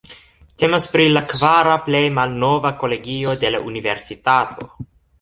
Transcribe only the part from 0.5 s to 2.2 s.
Temas pri la kvara plej